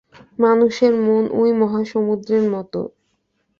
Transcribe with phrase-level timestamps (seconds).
[0.39, 2.73] মানুষের মন ঐ মহাসমুদ্রের মত।